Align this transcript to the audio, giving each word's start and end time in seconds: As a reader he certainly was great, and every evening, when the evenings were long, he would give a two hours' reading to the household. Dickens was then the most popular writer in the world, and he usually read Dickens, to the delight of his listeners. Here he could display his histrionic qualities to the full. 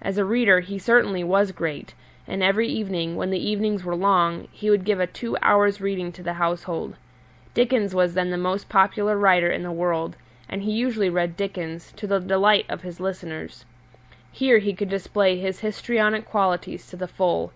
As 0.00 0.18
a 0.18 0.24
reader 0.24 0.60
he 0.60 0.78
certainly 0.78 1.24
was 1.24 1.50
great, 1.50 1.94
and 2.28 2.44
every 2.44 2.68
evening, 2.68 3.16
when 3.16 3.30
the 3.30 3.44
evenings 3.44 3.82
were 3.82 3.96
long, 3.96 4.46
he 4.52 4.70
would 4.70 4.84
give 4.84 5.00
a 5.00 5.06
two 5.08 5.36
hours' 5.42 5.80
reading 5.80 6.12
to 6.12 6.22
the 6.22 6.34
household. 6.34 6.94
Dickens 7.54 7.92
was 7.92 8.14
then 8.14 8.30
the 8.30 8.36
most 8.38 8.68
popular 8.68 9.18
writer 9.18 9.50
in 9.50 9.64
the 9.64 9.72
world, 9.72 10.14
and 10.48 10.62
he 10.62 10.70
usually 10.70 11.10
read 11.10 11.36
Dickens, 11.36 11.90
to 11.96 12.06
the 12.06 12.20
delight 12.20 12.66
of 12.68 12.82
his 12.82 13.00
listeners. 13.00 13.64
Here 14.30 14.58
he 14.58 14.74
could 14.74 14.90
display 14.90 15.38
his 15.40 15.58
histrionic 15.58 16.24
qualities 16.24 16.86
to 16.90 16.96
the 16.96 17.08
full. 17.08 17.52